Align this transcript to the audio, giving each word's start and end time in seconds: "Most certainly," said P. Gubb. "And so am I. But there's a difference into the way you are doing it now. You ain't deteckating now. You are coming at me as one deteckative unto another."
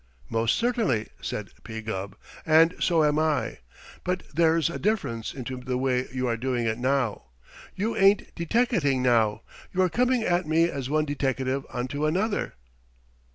"Most 0.31 0.55
certainly," 0.55 1.09
said 1.21 1.51
P. 1.63 1.79
Gubb. 1.79 2.15
"And 2.43 2.73
so 2.79 3.03
am 3.03 3.19
I. 3.19 3.59
But 4.03 4.23
there's 4.33 4.67
a 4.67 4.79
difference 4.79 5.31
into 5.35 5.57
the 5.57 5.77
way 5.77 6.07
you 6.11 6.25
are 6.27 6.37
doing 6.37 6.65
it 6.65 6.79
now. 6.79 7.25
You 7.75 7.95
ain't 7.95 8.33
deteckating 8.33 9.03
now. 9.03 9.43
You 9.71 9.83
are 9.83 9.89
coming 9.89 10.23
at 10.23 10.47
me 10.47 10.63
as 10.67 10.89
one 10.89 11.05
deteckative 11.05 11.67
unto 11.69 12.07
another." 12.07 12.55